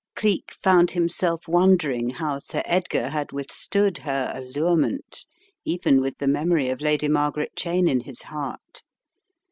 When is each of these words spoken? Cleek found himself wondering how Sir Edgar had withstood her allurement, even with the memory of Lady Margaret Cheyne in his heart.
Cleek 0.15 0.51
found 0.51 0.89
himself 0.89 1.47
wondering 1.47 2.09
how 2.09 2.39
Sir 2.39 2.63
Edgar 2.65 3.09
had 3.09 3.31
withstood 3.31 3.99
her 3.99 4.31
allurement, 4.33 5.27
even 5.63 6.01
with 6.01 6.17
the 6.17 6.27
memory 6.27 6.69
of 6.69 6.81
Lady 6.81 7.07
Margaret 7.07 7.51
Cheyne 7.55 7.87
in 7.87 7.99
his 7.99 8.23
heart. 8.23 8.81